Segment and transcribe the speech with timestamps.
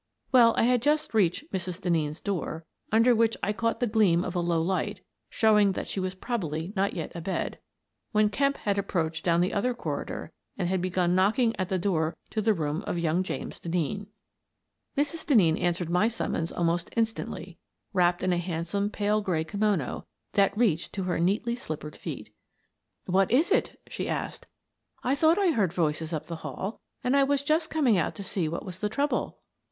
[0.31, 1.79] Well, I had just reached Mrs.
[1.79, 5.99] Denneen's door, under which I caught the gleam of a low light, showing that she
[5.99, 7.59] was probably not yet abed,
[8.11, 12.17] when Kemp had approached down the other corridor and had begun knocking at the door
[12.31, 14.07] to the room of young James Denneen.
[14.97, 15.23] Mrs.
[15.23, 17.57] Denneen answered my summons almost in stantly,
[17.93, 22.33] wrapped in a handsome pale gray kimono that reached to her neatly slippered feet."
[23.05, 24.47] What is it?" she asked."
[25.03, 28.23] I thought I heard voices up the hall, and I was just coming out to
[28.23, 29.37] see what was the trouble."